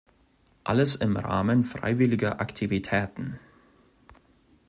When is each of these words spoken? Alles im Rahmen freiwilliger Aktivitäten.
Alles 0.63 0.95
im 0.95 1.15
Rahmen 1.15 1.63
freiwilliger 1.63 2.41
Aktivitäten. 2.41 3.39